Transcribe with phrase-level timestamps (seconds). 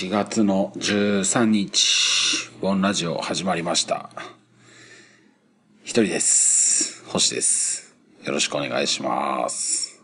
[0.00, 4.08] 4月の13日、ボンラジオ始まりました。
[5.82, 7.04] 一人です。
[7.04, 7.94] 星です。
[8.24, 10.02] よろしくお願いします。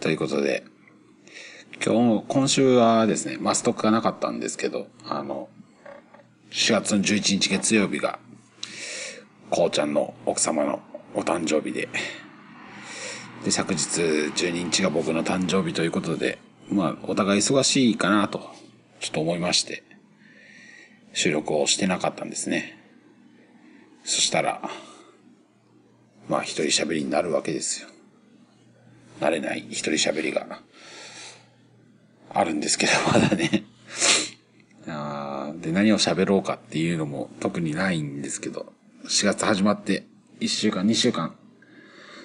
[0.00, 0.64] ということで、
[1.84, 5.50] 今日、今週はですね、マストックがなかったんですけど、あの、
[6.50, 8.18] 4月の11日月曜日が、
[9.50, 10.80] こうちゃんの奥様の
[11.14, 11.90] お誕生日で、
[13.44, 16.38] で、昨日12日が僕の誕生日ということで、
[16.70, 18.63] まあ、お互い忙しいかなと、
[19.04, 19.82] ちょっと思いまして、
[21.12, 22.78] 収録をしてなかったんですね。
[24.02, 24.62] そしたら、
[26.26, 27.88] まあ、一人喋りになるわけですよ。
[29.20, 30.62] 慣れない一人喋りが、
[32.30, 33.64] あるんですけど、 まだね。
[34.88, 38.72] あで、何を喋ろうかっていうのも特にないんですけど、
[39.04, 40.06] 4月始まって
[40.40, 41.36] 1週間、2週間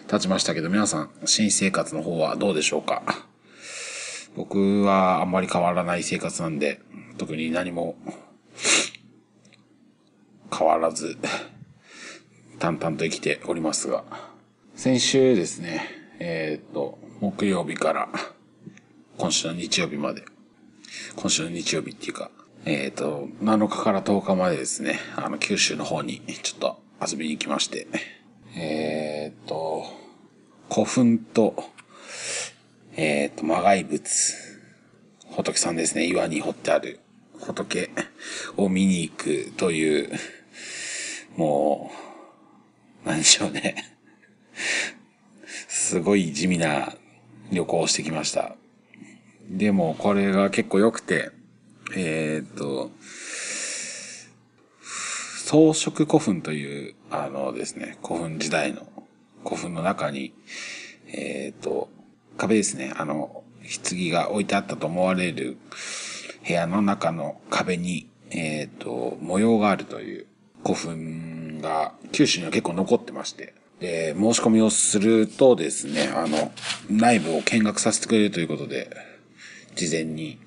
[0.07, 3.28] 経ちましたけど、皆さん、新生活の方はどうでしょうか？
[4.35, 6.81] 僕はあんまり変わらない生活なんで、
[7.17, 7.95] 特に何も
[10.57, 11.17] 変わらず、
[12.59, 14.03] 淡々と生きておりますが、
[14.75, 15.87] 先週ですね、
[16.19, 18.09] えーっと、木曜日から
[19.17, 20.23] 今週の日曜日まで、
[21.15, 22.31] 今週の日曜日っていうか、
[22.65, 27.87] えーっと、7日から10日までですね、あの、九州の方にちょっと遊びに行きまして、
[28.55, 29.85] えーっと、
[30.71, 31.55] 古墳と、
[32.95, 34.35] えっ、と、魔骸仏。
[35.31, 36.05] 仏さんですね。
[36.05, 36.99] 岩に掘ってある
[37.39, 37.89] 仏
[38.57, 40.11] を見に行くという、
[41.37, 41.91] も
[43.05, 43.75] う、なんでしょうね。
[45.67, 46.93] すごい地味な
[47.51, 48.55] 旅行をしてきました。
[49.49, 51.31] でも、これが結構良くて、
[51.95, 52.91] えっ、と、
[55.45, 58.85] 装飾古墳という、あのですね、古墳時代の
[59.43, 60.33] 古墳の中に、
[61.07, 61.89] えっ、と、
[62.39, 62.93] 壁ですね。
[62.95, 63.43] あの、
[63.85, 65.57] 棺が置いてあったと思われる
[66.47, 70.27] 部屋の中の壁に、えっ、と、模様があるという
[70.63, 73.53] 古墳が九州には結構残ってまして。
[73.79, 76.51] で、申し込みをするとですね、あの、
[76.89, 78.89] 内部を見学させてくれるということで、
[79.75, 80.39] 事前に、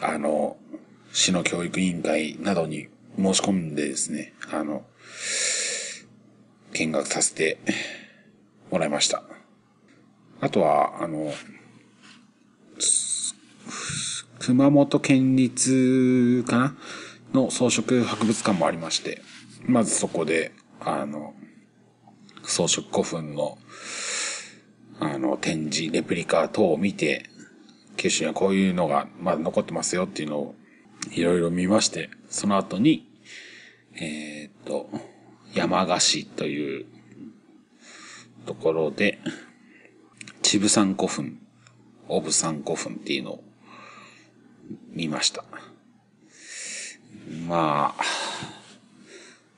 [0.00, 0.56] あの、
[1.12, 4.84] 市の教育委員会などに申し込んでですね、あの、
[6.72, 7.58] 見学させて
[8.70, 9.29] もらいました。
[10.40, 11.32] あとは、あの、
[14.38, 16.76] 熊本県立かな？
[17.32, 19.22] の装飾博物館もありまして、
[19.66, 21.34] まずそこで、あの、
[22.42, 23.58] 装飾古墳の、
[24.98, 27.26] あの、展示、レプリカ等を見て、
[27.96, 30.54] 九州にはこういうのがまだ残ってますよっていうのを
[31.12, 33.06] いろいろ見まして、その後に、
[33.94, 34.88] えーっと、
[35.52, 36.86] 山鹿市という
[38.46, 39.18] ところで、
[40.50, 41.38] ちぶさん古墳、
[42.08, 43.44] オブさん古墳っていうのを
[44.90, 45.44] 見ました。
[47.46, 48.04] まあ、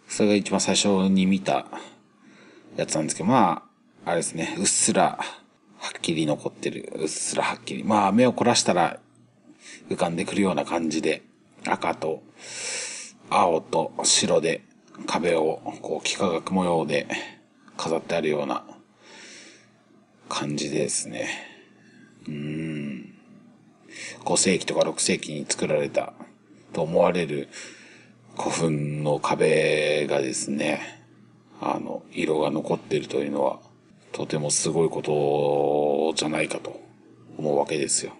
[0.07, 1.67] それが一番最初に見た
[2.77, 3.63] やつなんですけど、ま
[4.05, 5.19] あ、あれですね、うっすら
[5.79, 7.85] はっきり残ってる、うっすらはっきり。
[7.85, 9.01] まあ、目を凝らしたら
[9.89, 11.23] 浮かんでくるような感じで、
[11.67, 12.23] 赤と
[13.31, 14.61] 青と白で
[15.07, 17.09] 壁をこう幾何学模様で
[17.79, 18.67] 飾ってあるような
[20.33, 21.29] 感じですね。
[22.27, 23.15] うーん。
[24.25, 26.15] 5世紀とか6世紀に作られた
[26.73, 27.51] と思われる
[28.39, 31.03] 古墳の壁がですね、
[31.61, 33.61] あの、色が残っているというのは、
[34.13, 36.81] とてもすごいことじゃないかと
[37.37, 38.13] 思うわけですよ。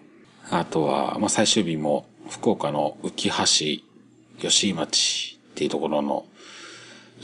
[0.51, 3.83] あとは、まあ、最終日も福岡の浮橋
[4.39, 6.25] 吉井町っていうところの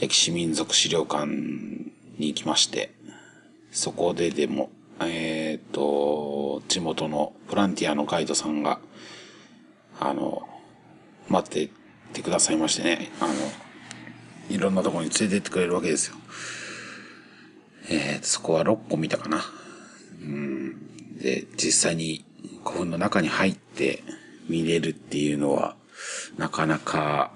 [0.00, 2.92] 歴史民族資料館に行きまして、
[3.70, 4.70] そこででも、
[5.06, 8.80] えっ、と、地元のボランティアのガイドさんが、
[9.98, 10.48] あの、
[11.28, 11.72] 待って
[12.12, 13.34] てくださいましてね、あの、
[14.50, 16.16] いろんなところに連れてってくれるわけですよ。
[17.88, 19.42] えー、そこは6個見たかな。
[20.20, 21.16] うん。
[21.18, 22.24] で、実際に
[22.64, 24.02] 古墳の中に入って
[24.48, 25.76] 見れるっていうのは、
[26.36, 27.32] なかなか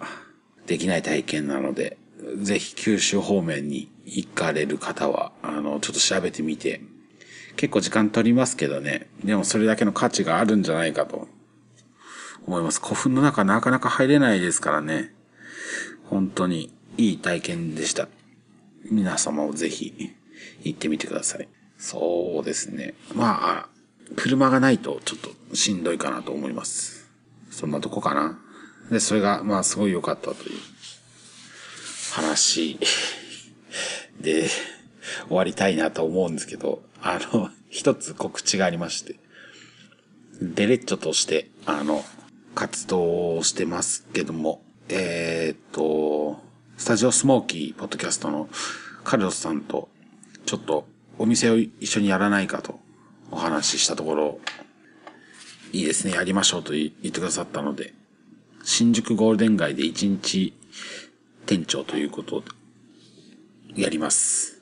[0.67, 1.99] できない体験なので、
[2.40, 6.81] ぜひ九州方面に行かれる方は、あの、ちょっと調べてみて、
[7.56, 11.28] 結構時間取りますけどね、でもそれだけの価値があるんじゃないかと
[12.46, 12.80] 思います。
[12.80, 15.14] 古墳の中なかなか入れないですからね。
[16.04, 18.08] 本当にいい体験でした。
[18.90, 20.14] 皆様もぜひ
[20.62, 21.48] 行ってみてください。
[21.78, 22.94] そうですね。
[23.14, 23.68] まあ、
[24.16, 25.18] 車がないとちょっ
[25.50, 27.10] としんどいかなと思います。
[27.50, 28.38] そんなとこかな。
[28.90, 30.58] で、それがまあすごい良かったという
[32.12, 32.78] 話
[34.20, 34.48] で
[35.28, 39.16] 終わりたいなと思うんですけど、あの、 一つ告知がありまして、
[40.40, 42.04] デレッチョとして、あの、
[42.54, 46.42] 活動をしてますけども、えー、っと、
[46.76, 48.48] スタジオスモーキーポッドキャストの
[49.02, 49.88] カルロスさんと、
[50.46, 50.86] ちょっと
[51.18, 52.80] お店を一緒にやらないかと
[53.30, 54.40] お話ししたところ、
[55.72, 57.94] いいですね、やりましょうと言ってくださったので、
[58.62, 60.54] 新宿ゴールデン街で一日
[61.46, 62.42] 店長ということ
[63.74, 64.53] で、やります。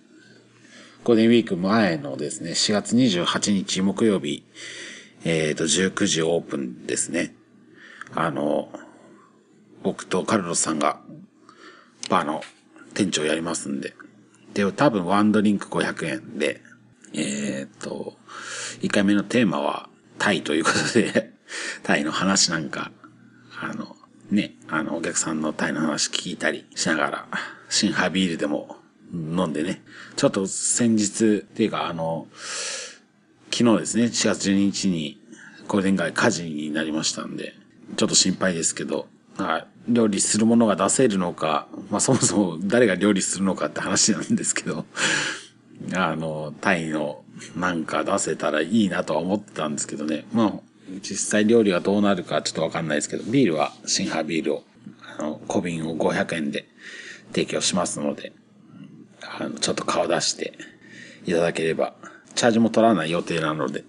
[1.04, 4.44] ゴールデンウィーク前のですね、4月28日木曜日、
[5.25, 7.34] えっ、ー、と、19時オープンですね。
[8.14, 8.69] あの、
[9.82, 11.00] 僕とカルロスさんが、
[12.08, 12.43] バーの
[12.94, 13.94] 店長やりますんで。
[14.54, 16.60] で、多分ワンドリンク500円で、
[17.14, 18.14] えっ、ー、と、
[18.82, 19.88] 1回目のテーマは
[20.19, 21.32] タイということで
[21.82, 22.93] タイの話なんか、
[23.60, 23.96] あの、
[24.31, 27.28] ね、あの、お客さんのタイの話聞いたりしながら、
[27.69, 28.81] シンハビールでも
[29.12, 29.82] 飲んでね、
[30.16, 32.26] ちょっと先日、っていうかあの、
[33.50, 35.20] 昨日ですね、4月12日に
[35.68, 37.54] ゴールデン街火事になりましたんで、
[37.96, 39.06] ちょっと心配ですけど、
[39.36, 39.66] はい。
[39.88, 44.84] 料理するものが出せるのか、まあそもそも誰が料理するのかって話なんですけど、
[45.94, 47.24] あの、タイの
[47.56, 50.24] なんか出せたらいいなとは思ってたんですけどね。
[50.32, 50.52] まあ、
[51.02, 54.64] 実際料理がどうなるかちょっとわかんないですけど、ビールはシンハビールを、
[55.18, 56.66] あの、小瓶を500円で
[57.32, 58.32] 提供しますので、
[59.38, 60.52] あの、ちょっと顔出して
[61.25, 61.94] いただければ、
[62.34, 63.84] チャージも取らない予定なので、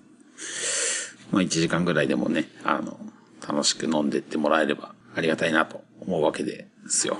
[1.31, 2.97] まあ1時間ぐらいでもね、あの、
[3.45, 7.17] 楽しく飲んでってもらえればありがたいなと思うわけですよ。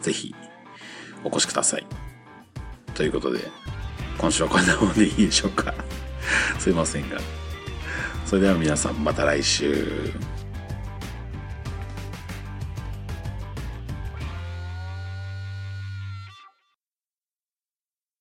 [0.00, 0.34] ぜひ、
[1.24, 1.86] お越しください。
[2.94, 3.40] ということで、
[4.18, 5.74] 今週はこんなもんでいいでしょうか。
[6.58, 7.18] すいませんが。
[8.26, 10.12] それでは皆さんまた来週。